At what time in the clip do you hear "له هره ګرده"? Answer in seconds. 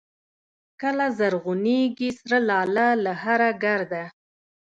3.03-4.03